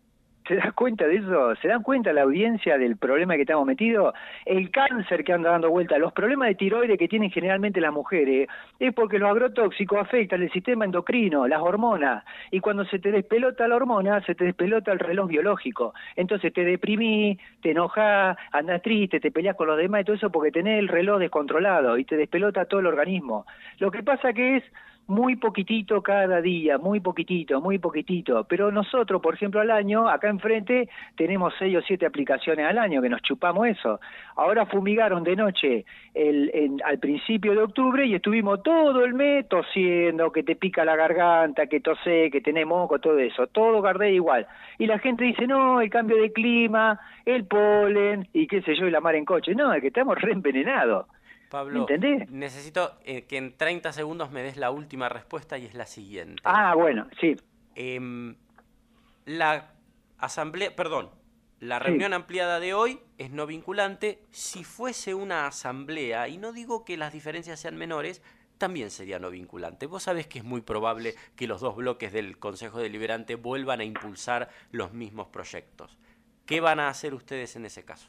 ¿Se 0.48 0.56
das 0.56 0.72
cuenta 0.72 1.06
de 1.06 1.16
eso? 1.16 1.54
¿Se 1.56 1.68
dan 1.68 1.82
cuenta 1.82 2.10
la 2.10 2.22
audiencia 2.22 2.78
del 2.78 2.96
problema 2.96 3.34
que 3.34 3.42
estamos 3.42 3.66
metidos? 3.66 4.14
El 4.46 4.70
cáncer 4.70 5.22
que 5.22 5.34
anda 5.34 5.50
dando 5.50 5.68
vuelta, 5.68 5.98
los 5.98 6.14
problemas 6.14 6.48
de 6.48 6.54
tiroides 6.54 6.98
que 6.98 7.06
tienen 7.06 7.30
generalmente 7.30 7.82
las 7.82 7.92
mujeres, 7.92 8.48
es 8.78 8.94
porque 8.94 9.18
los 9.18 9.28
agrotóxicos 9.28 9.98
afectan 9.98 10.40
el 10.40 10.50
sistema 10.50 10.86
endocrino, 10.86 11.46
las 11.46 11.60
hormonas, 11.60 12.24
y 12.50 12.60
cuando 12.60 12.86
se 12.86 12.98
te 12.98 13.12
despelota 13.12 13.68
la 13.68 13.76
hormona, 13.76 14.22
se 14.22 14.34
te 14.34 14.44
despelota 14.44 14.90
el 14.90 15.00
reloj 15.00 15.28
biológico. 15.28 15.92
Entonces 16.16 16.50
te 16.54 16.64
deprimís, 16.64 17.38
te 17.60 17.72
enojas, 17.72 18.38
andas 18.50 18.80
triste, 18.80 19.20
te 19.20 19.30
peleas 19.30 19.54
con 19.54 19.66
los 19.66 19.76
demás 19.76 20.00
y 20.00 20.04
todo 20.04 20.16
eso 20.16 20.30
porque 20.30 20.50
tenés 20.50 20.78
el 20.78 20.88
reloj 20.88 21.18
descontrolado 21.18 21.98
y 21.98 22.04
te 22.06 22.16
despelota 22.16 22.64
todo 22.64 22.80
el 22.80 22.86
organismo. 22.86 23.44
Lo 23.80 23.90
que 23.90 24.02
pasa 24.02 24.32
que 24.32 24.56
es 24.56 24.64
muy 25.08 25.36
poquitito 25.36 26.02
cada 26.02 26.40
día, 26.42 26.76
muy 26.76 27.00
poquitito, 27.00 27.60
muy 27.60 27.78
poquitito. 27.78 28.44
Pero 28.44 28.70
nosotros, 28.70 29.20
por 29.22 29.34
ejemplo, 29.34 29.60
al 29.60 29.70
año, 29.70 30.08
acá 30.08 30.28
enfrente, 30.28 30.88
tenemos 31.16 31.54
seis 31.58 31.76
o 31.78 31.80
siete 31.80 32.04
aplicaciones 32.06 32.66
al 32.66 32.78
año 32.78 33.00
que 33.00 33.08
nos 33.08 33.22
chupamos 33.22 33.66
eso. 33.66 34.00
Ahora 34.36 34.66
fumigaron 34.66 35.24
de 35.24 35.34
noche 35.34 35.84
el, 36.14 36.80
al 36.84 36.98
principio 36.98 37.52
de 37.52 37.62
octubre 37.62 38.06
y 38.06 38.14
estuvimos 38.14 38.62
todo 38.62 39.02
el 39.04 39.14
mes 39.14 39.48
tosiendo, 39.48 40.30
que 40.30 40.42
te 40.42 40.56
pica 40.56 40.84
la 40.84 40.94
garganta, 40.94 41.66
que 41.66 41.80
tosé, 41.80 42.30
que 42.30 42.42
tenés 42.42 42.66
moco, 42.66 42.98
todo 42.98 43.18
eso. 43.18 43.46
Todo 43.46 43.80
Gardé 43.80 44.12
igual. 44.12 44.46
Y 44.78 44.86
la 44.86 44.98
gente 44.98 45.24
dice, 45.24 45.46
no, 45.46 45.80
el 45.80 45.88
cambio 45.88 46.20
de 46.20 46.32
clima, 46.32 47.00
el 47.24 47.46
polen 47.46 48.28
y 48.34 48.46
qué 48.46 48.60
sé 48.60 48.76
yo, 48.76 48.86
y 48.86 48.90
la 48.90 49.00
mar 49.00 49.14
en 49.14 49.24
coche. 49.24 49.54
No, 49.54 49.72
es 49.72 49.80
que 49.80 49.88
estamos 49.88 50.20
reenvenenados. 50.20 51.06
Pablo, 51.48 51.86
necesito 52.28 52.98
eh, 53.04 53.24
que 53.24 53.36
en 53.36 53.56
30 53.56 53.92
segundos 53.92 54.30
me 54.30 54.42
des 54.42 54.56
la 54.56 54.70
última 54.70 55.08
respuesta 55.08 55.58
y 55.58 55.64
es 55.64 55.74
la 55.74 55.86
siguiente. 55.86 56.42
Ah, 56.44 56.74
bueno, 56.74 57.08
sí. 57.20 57.36
Em, 57.74 58.36
la 59.24 59.72
asamblea, 60.18 60.74
perdón, 60.74 61.10
la 61.60 61.78
reunión 61.78 62.12
ampliada 62.12 62.60
de 62.60 62.74
hoy 62.74 63.00
es 63.18 63.30
no 63.30 63.46
vinculante. 63.46 64.22
Si 64.30 64.62
fuese 64.64 65.14
una 65.14 65.46
asamblea, 65.46 66.28
y 66.28 66.38
no 66.38 66.52
digo 66.52 66.84
que 66.84 66.96
las 66.96 67.12
diferencias 67.12 67.58
sean 67.58 67.76
menores, 67.76 68.22
también 68.58 68.90
sería 68.90 69.18
no 69.18 69.30
vinculante. 69.30 69.86
Vos 69.86 70.04
sabés 70.04 70.26
que 70.26 70.38
es 70.38 70.44
muy 70.44 70.60
probable 70.60 71.14
que 71.36 71.46
los 71.46 71.60
dos 71.60 71.76
bloques 71.76 72.12
del 72.12 72.38
Consejo 72.38 72.78
Deliberante 72.78 73.36
vuelvan 73.36 73.80
a 73.80 73.84
impulsar 73.84 74.50
los 74.70 74.92
mismos 74.92 75.28
proyectos. 75.28 75.96
¿Qué 76.46 76.60
van 76.60 76.80
a 76.80 76.88
hacer 76.88 77.14
ustedes 77.14 77.56
en 77.56 77.66
ese 77.66 77.84
caso? 77.84 78.08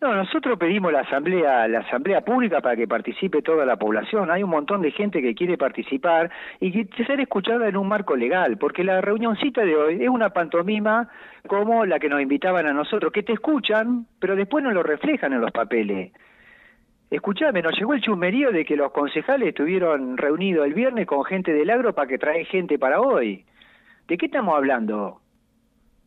No, 0.00 0.14
nosotros 0.14 0.58
pedimos 0.58 0.90
la 0.90 1.00
asamblea, 1.00 1.68
la 1.68 1.80
asamblea 1.80 2.22
pública 2.22 2.62
para 2.62 2.74
que 2.74 2.88
participe 2.88 3.42
toda 3.42 3.66
la 3.66 3.76
población. 3.76 4.30
Hay 4.30 4.42
un 4.42 4.48
montón 4.48 4.80
de 4.80 4.92
gente 4.92 5.20
que 5.20 5.34
quiere 5.34 5.58
participar 5.58 6.30
y 6.58 6.72
quiere 6.72 7.04
ser 7.04 7.20
escuchada 7.20 7.68
en 7.68 7.76
un 7.76 7.86
marco 7.86 8.16
legal, 8.16 8.56
porque 8.56 8.82
la 8.82 9.02
reunioncita 9.02 9.62
de 9.62 9.76
hoy 9.76 10.02
es 10.02 10.08
una 10.08 10.30
pantomima 10.30 11.10
como 11.46 11.84
la 11.84 11.98
que 11.98 12.08
nos 12.08 12.22
invitaban 12.22 12.66
a 12.66 12.72
nosotros, 12.72 13.12
que 13.12 13.22
te 13.22 13.34
escuchan, 13.34 14.06
pero 14.18 14.36
después 14.36 14.64
no 14.64 14.70
lo 14.70 14.82
reflejan 14.82 15.34
en 15.34 15.42
los 15.42 15.50
papeles. 15.50 16.12
Escuchame, 17.10 17.60
nos 17.60 17.76
llegó 17.76 17.92
el 17.92 18.00
chumerío 18.00 18.52
de 18.52 18.64
que 18.64 18.76
los 18.76 18.92
concejales 18.92 19.48
estuvieron 19.48 20.16
reunidos 20.16 20.64
el 20.64 20.72
viernes 20.72 21.06
con 21.06 21.24
gente 21.24 21.52
del 21.52 21.68
agro 21.68 21.94
para 21.94 22.08
que 22.08 22.16
trae 22.16 22.46
gente 22.46 22.78
para 22.78 23.02
hoy. 23.02 23.44
¿De 24.08 24.16
qué 24.16 24.26
estamos 24.26 24.56
hablando? 24.56 25.20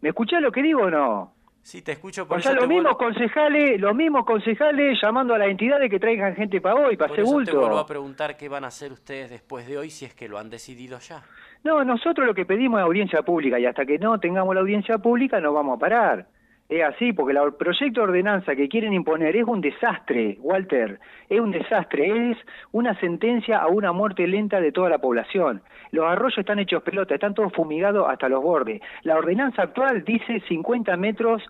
¿Me 0.01 0.09
escuchás 0.09 0.41
lo 0.41 0.51
que 0.51 0.63
digo 0.63 0.81
o 0.81 0.89
no? 0.89 1.32
Sí, 1.63 1.81
te 1.81 1.93
escucho 1.93 2.27
por 2.27 2.39
o 2.39 2.41
sea, 2.41 2.51
los 2.51 2.67
mismos 2.67 2.97
concejales, 2.97 3.79
los 3.79 3.95
mismos 3.95 4.25
concejales 4.25 4.99
llamando 5.01 5.33
a 5.33 5.37
las 5.37 5.47
entidades 5.47 5.89
que 5.89 5.97
traigan 5.97 6.35
gente 6.35 6.59
para 6.59 6.75
hoy, 6.75 6.97
para 6.97 7.13
hacer 7.13 7.23
bulto. 7.23 7.51
te 7.51 7.57
vuelvo 7.57 7.79
a 7.79 7.85
preguntar 7.85 8.35
qué 8.35 8.49
van 8.49 8.65
a 8.65 8.67
hacer 8.67 8.91
ustedes 8.91 9.29
después 9.29 9.65
de 9.65 9.77
hoy 9.77 9.89
si 9.89 10.03
es 10.03 10.13
que 10.13 10.27
lo 10.27 10.37
han 10.37 10.49
decidido 10.49 10.99
ya. 10.99 11.23
No, 11.63 11.81
nosotros 11.85 12.27
lo 12.27 12.33
que 12.33 12.45
pedimos 12.45 12.81
es 12.81 12.85
audiencia 12.85 13.21
pública 13.21 13.57
y 13.59 13.65
hasta 13.65 13.85
que 13.85 13.97
no 13.97 14.19
tengamos 14.19 14.53
la 14.53 14.59
audiencia 14.59 14.97
pública 14.97 15.39
no 15.39 15.53
vamos 15.53 15.77
a 15.77 15.79
parar. 15.79 16.27
Es 16.73 16.81
así, 16.81 17.13
porque 17.13 17.37
el 17.37 17.53
proyecto 17.53 18.01
de 18.01 18.07
ordenanza 18.07 18.55
que 18.55 18.67
quieren 18.67 18.93
imponer 18.93 19.35
es 19.35 19.43
un 19.43 19.61
desastre, 19.61 20.37
Walter, 20.39 20.99
es 21.29 21.39
un 21.39 21.51
desastre, 21.51 22.31
es 22.31 22.37
una 22.71 22.99
sentencia 22.99 23.59
a 23.59 23.67
una 23.67 23.91
muerte 23.91 24.25
lenta 24.25 24.59
de 24.59 24.71
toda 24.71 24.89
la 24.89 24.97
población. 24.97 25.61
Los 25.91 26.05
arroyos 26.05 26.39
están 26.39 26.57
hechos 26.57 26.81
pelota, 26.81 27.13
están 27.13 27.35
todos 27.35 27.53
fumigados 27.53 28.09
hasta 28.09 28.27
los 28.27 28.41
bordes. 28.41 28.81
La 29.03 29.17
ordenanza 29.17 29.61
actual 29.61 30.03
dice 30.03 30.39
50 30.47 30.97
metros 30.97 31.43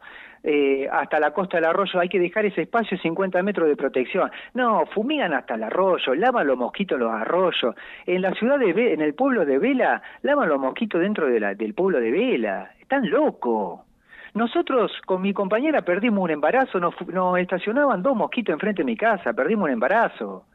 eh, 0.44 0.90
hasta 0.92 1.22
la 1.22 1.32
costa 1.32 1.56
del 1.56 1.68
arroyo, 1.68 2.02
hay 2.02 2.10
que 2.10 2.20
dejar 2.20 2.46
ese 2.46 2.64
espacio 2.64 2.98
50 2.98 3.42
metros 3.44 3.70
de 3.70 3.78
protección. 3.78 4.30
No, 4.54 4.86
fumigan 4.88 5.34
hasta 5.34 5.56
el 5.56 5.64
arroyo, 5.64 6.16
lavan 6.16 6.48
los 6.48 6.58
mosquitos 6.58 7.00
los 7.00 7.14
arroyos. 7.14 7.76
En 8.06 8.22
la 8.22 8.34
ciudad 8.34 8.60
de 8.60 8.94
en 8.94 9.00
el 9.00 9.14
pueblo 9.14 9.46
de 9.46 9.58
Vela, 9.58 10.02
lavan 10.22 10.50
los 10.50 10.60
mosquitos 10.60 11.00
dentro 11.00 11.28
de 11.28 11.40
la, 11.40 11.56
del 11.56 11.74
pueblo 11.74 12.02
de 12.02 12.12
Vela. 12.12 12.72
Están 12.78 13.10
locos. 13.10 13.93
Nosotros 14.34 14.92
con 15.06 15.22
mi 15.22 15.32
compañera 15.34 15.84
perdimos 15.84 16.24
un 16.24 16.32
embarazo, 16.32 16.80
nos, 16.80 16.96
estacionaban 17.38 18.02
dos 18.02 18.16
mosquitos 18.16 18.54
enfrente 18.54 18.82
de 18.82 18.86
mi 18.86 18.98
casa, 18.98 19.34
perdimos 19.34 19.66
un 19.66 19.72
embarazo. 19.72 20.46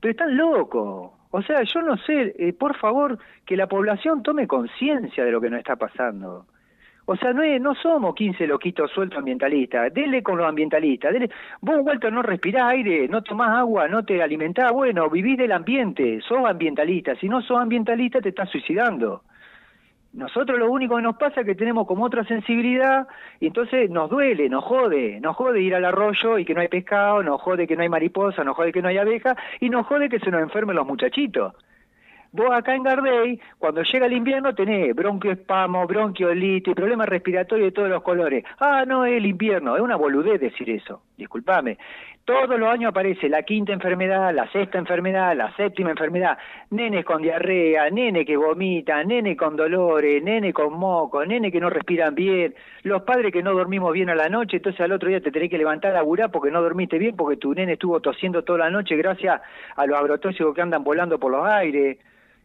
Pero 0.00 0.12
están 0.12 0.36
locos. 0.36 1.10
O 1.30 1.42
sea, 1.42 1.62
yo 1.62 1.82
no 1.82 1.96
sé, 1.96 2.34
eh, 2.38 2.52
por 2.52 2.76
favor, 2.76 3.18
que 3.44 3.56
la 3.56 3.66
población 3.66 4.22
tome 4.22 4.46
conciencia 4.46 5.24
de 5.24 5.32
lo 5.32 5.40
que 5.40 5.50
nos 5.50 5.58
está 5.58 5.76
pasando. 5.76 6.46
O 7.04 7.16
sea, 7.16 7.32
no, 7.32 7.42
no 7.58 7.74
somos 7.74 8.14
15 8.14 8.46
loquitos 8.46 8.90
sueltos 8.92 9.18
ambientalistas. 9.18 9.92
Dele 9.92 10.22
con 10.22 10.38
los 10.38 10.46
ambientalistas. 10.46 11.12
Dele. 11.12 11.30
Vos, 11.60 11.78
Walter, 11.80 12.12
no 12.12 12.22
respirás 12.22 12.64
aire, 12.66 13.08
no 13.08 13.22
tomás 13.22 13.58
agua, 13.58 13.88
no 13.88 14.04
te 14.04 14.22
alimentás. 14.22 14.70
Bueno, 14.72 15.10
vivís 15.10 15.36
del 15.36 15.52
ambiente, 15.52 16.20
sos 16.20 16.46
ambientalista. 16.46 17.16
Si 17.16 17.28
no 17.28 17.42
sos 17.42 17.58
ambientalista, 17.58 18.20
te 18.20 18.28
estás 18.28 18.48
suicidando. 18.50 19.22
Nosotros 20.12 20.58
lo 20.58 20.70
único 20.70 20.96
que 20.96 21.02
nos 21.02 21.16
pasa 21.16 21.40
es 21.40 21.46
que 21.46 21.54
tenemos 21.54 21.86
como 21.86 22.04
otra 22.04 22.22
sensibilidad 22.24 23.08
y 23.40 23.46
entonces 23.46 23.88
nos 23.88 24.10
duele, 24.10 24.48
nos 24.50 24.62
jode, 24.62 25.18
nos 25.20 25.34
jode 25.36 25.62
ir 25.62 25.74
al 25.74 25.86
arroyo 25.86 26.38
y 26.38 26.44
que 26.44 26.52
no 26.52 26.60
hay 26.60 26.68
pescado, 26.68 27.22
nos 27.22 27.40
jode 27.40 27.66
que 27.66 27.76
no 27.76 27.82
hay 27.82 27.88
mariposa, 27.88 28.44
nos 28.44 28.54
jode 28.54 28.72
que 28.72 28.82
no 28.82 28.88
hay 28.88 28.98
abeja 28.98 29.34
y 29.60 29.70
nos 29.70 29.86
jode 29.86 30.10
que 30.10 30.20
se 30.20 30.30
nos 30.30 30.42
enfermen 30.42 30.76
los 30.76 30.86
muchachitos. 30.86 31.54
Vos 32.34 32.48
acá 32.50 32.74
en 32.74 32.82
Gardey, 32.82 33.38
cuando 33.58 33.82
llega 33.82 34.06
el 34.06 34.14
invierno, 34.14 34.54
tenés 34.54 34.94
bronquioespamo, 34.94 35.86
bronquiolitis, 35.86 36.74
problemas 36.74 37.06
respiratorios 37.06 37.66
de 37.66 37.72
todos 37.72 37.90
los 37.90 38.02
colores. 38.02 38.42
Ah, 38.58 38.84
no, 38.86 39.04
es 39.04 39.18
el 39.18 39.26
invierno, 39.26 39.76
es 39.76 39.82
una 39.82 39.96
boludez 39.96 40.40
decir 40.40 40.70
eso, 40.70 41.02
discúlpame. 41.18 41.76
Todos 42.24 42.58
los 42.58 42.70
años 42.70 42.88
aparece 42.88 43.28
la 43.28 43.42
quinta 43.42 43.74
enfermedad, 43.74 44.32
la 44.32 44.50
sexta 44.50 44.78
enfermedad, 44.78 45.36
la 45.36 45.54
séptima 45.56 45.90
enfermedad, 45.90 46.38
nenes 46.70 47.04
con 47.04 47.20
diarrea, 47.20 47.90
nene 47.90 48.24
que 48.24 48.38
vomita, 48.38 49.04
nene 49.04 49.36
con 49.36 49.54
dolores, 49.54 50.22
nene 50.22 50.54
con 50.54 50.72
moco, 50.72 51.26
nene 51.26 51.52
que 51.52 51.60
no 51.60 51.68
respiran 51.68 52.14
bien, 52.14 52.54
los 52.84 53.02
padres 53.02 53.30
que 53.30 53.42
no 53.42 53.52
dormimos 53.52 53.92
bien 53.92 54.08
a 54.08 54.14
la 54.14 54.30
noche, 54.30 54.56
entonces 54.56 54.80
al 54.80 54.92
otro 54.92 55.10
día 55.10 55.20
te 55.20 55.32
tenés 55.32 55.50
que 55.50 55.58
levantar 55.58 55.90
a 55.90 55.94
laburar 55.96 56.30
porque 56.30 56.50
no 56.50 56.62
dormiste 56.62 56.96
bien, 56.96 57.14
porque 57.14 57.36
tu 57.36 57.52
nene 57.52 57.74
estuvo 57.74 58.00
tosiendo 58.00 58.42
toda 58.42 58.60
la 58.60 58.70
noche 58.70 58.96
gracias 58.96 59.42
a 59.76 59.84
los 59.84 59.98
agrotóxicos 59.98 60.54
que 60.54 60.62
andan 60.62 60.82
volando 60.82 61.18
por 61.18 61.30
los 61.30 61.46
aires. 61.46 61.98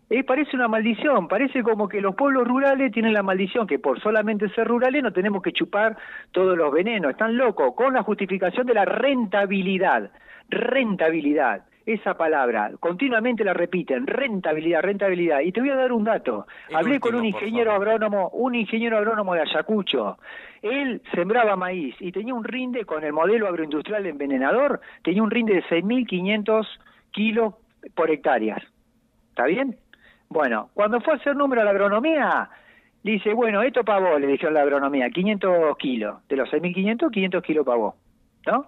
Eh, 0.10 0.24
parece 0.24 0.56
una 0.56 0.70
maldición, 0.70 1.28
parece 1.28 1.62
como 1.64 1.90
que 1.90 2.00
los 2.00 2.16
pueblos 2.16 2.48
rurales 2.48 2.94
tienen 2.94 3.14
la 3.14 3.24
maldición, 3.24 3.68
que 3.68 3.78
por 3.78 4.00
solamente 4.00 4.48
ser 4.50 4.66
rurales 4.66 5.04
no 5.04 5.12
tenemos 5.12 5.42
que 5.42 5.52
chupar 5.52 5.98
todos 6.32 6.58
los 6.58 6.72
venenos, 6.72 7.12
están 7.12 7.36
locos, 7.36 7.74
con 7.76 7.94
la 7.94 8.04
justificación 8.04 8.66
de 8.66 8.74
la 8.74 8.86
rentabilidad, 8.86 10.10
rentabilidad, 10.50 11.66
esa 11.86 12.16
palabra, 12.16 12.72
continuamente 12.80 13.44
la 13.44 13.54
repiten, 13.54 14.08
rentabilidad, 14.08 14.82
rentabilidad, 14.82 15.42
y 15.42 15.52
te 15.52 15.60
voy 15.60 15.72
a 15.72 15.76
dar 15.76 15.92
un 15.92 16.06
dato, 16.06 16.48
hablé 16.74 17.02
con 17.02 17.16
un 17.16 17.26
ingeniero 17.26 17.74
agrónomo, 17.74 18.30
un 18.30 18.56
ingeniero 18.56 18.98
agrónomo 18.98 19.34
de 19.34 19.42
Ayacucho, 19.42 20.18
él 20.62 21.02
sembraba 21.14 21.58
maíz 21.58 21.96
y 22.00 22.14
tenía 22.14 22.34
un 22.34 22.46
rinde 22.46 22.86
con 22.86 23.04
el 23.04 23.12
modelo 23.12 23.48
agroindustrial 23.48 24.06
envenenador, 24.06 24.80
tenía 25.04 25.22
un 25.22 25.32
rinde 25.32 25.56
de 25.56 25.64
6.500 25.64 26.66
kilos 27.12 27.56
por 27.94 28.10
hectáreas, 28.10 28.64
¿está 29.32 29.46
bien? 29.46 29.78
Bueno, 30.30 30.70
cuando 30.74 31.00
fue 31.02 31.14
a 31.14 31.18
hacer 31.18 31.36
número 31.36 31.62
a 31.62 31.66
la 31.66 31.72
agronomía, 31.72 32.50
dice, 33.04 33.34
bueno, 33.34 33.62
esto 33.62 33.84
para 33.84 34.00
vos, 34.00 34.20
le 34.20 34.28
dijeron 34.28 34.54
la 34.54 34.62
agronomía, 34.62 35.10
500 35.10 35.78
kilos. 35.78 36.28
De 36.28 36.36
los 36.36 36.50
6.500, 36.50 37.12
500 37.12 37.44
kilos 37.44 37.66
para 37.66 37.78
vos. 37.78 37.96
¿No? 38.46 38.68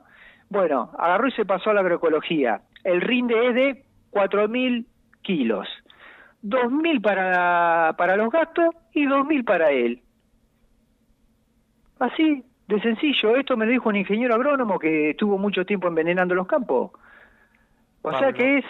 Bueno, 0.49 0.91
agarró 0.97 1.27
y 1.27 1.31
se 1.31 1.45
pasó 1.45 1.69
a 1.69 1.73
la 1.73 1.81
agroecología. 1.81 2.61
El 2.83 3.01
rinde 3.01 3.47
es 3.47 3.55
de 3.55 3.83
4.000 4.11 4.85
kilos. 5.21 5.67
2.000 6.43 7.01
para, 7.01 7.93
para 7.97 8.15
los 8.15 8.31
gastos 8.31 8.73
y 8.93 9.05
2.000 9.05 9.43
para 9.43 9.71
él. 9.71 10.01
Así, 11.99 12.43
de 12.67 12.81
sencillo. 12.81 13.35
Esto 13.35 13.57
me 13.57 13.65
lo 13.65 13.71
dijo 13.71 13.89
un 13.89 13.97
ingeniero 13.97 14.35
agrónomo 14.35 14.79
que 14.79 15.11
estuvo 15.11 15.37
mucho 15.37 15.65
tiempo 15.65 15.87
envenenando 15.87 16.33
los 16.33 16.47
campos. 16.47 16.91
O 18.01 18.17
sea 18.17 18.31
que 18.31 18.59
es, 18.59 18.65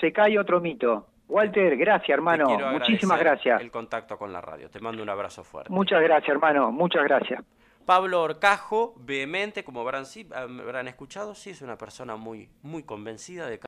se 0.00 0.12
cae 0.12 0.38
otro 0.38 0.60
mito. 0.60 1.06
Walter, 1.28 1.76
gracias 1.76 2.10
hermano, 2.10 2.46
muchísimas 2.72 3.18
gracias. 3.18 3.60
El 3.60 3.70
contacto 3.70 4.18
con 4.18 4.32
la 4.32 4.40
radio, 4.40 4.68
te 4.70 4.80
mando 4.80 5.02
un 5.02 5.08
abrazo 5.08 5.42
fuerte. 5.44 5.72
Muchas 5.72 6.02
gracias 6.02 6.28
hermano, 6.28 6.70
muchas 6.70 7.04
gracias. 7.04 7.42
Pablo 7.84 8.22
Orcajo, 8.22 8.94
vehemente, 8.98 9.62
como 9.62 9.82
habrán, 9.82 10.04
habrán 10.34 10.88
escuchado, 10.88 11.34
sí 11.34 11.50
es 11.50 11.60
una 11.60 11.76
persona 11.76 12.16
muy, 12.16 12.48
muy 12.62 12.82
convencida 12.82 13.46
de 13.46 13.58